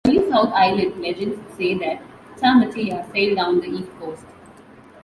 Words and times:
Early 0.07 0.27
South 0.31 0.51
Island 0.55 0.99
legends 0.99 1.39
say 1.55 1.75
that 1.75 2.01
Tamatea 2.37 3.11
sailed 3.11 3.37
down 3.37 3.59
the 3.59 3.67
east 3.67 3.91
coast. 3.99 4.25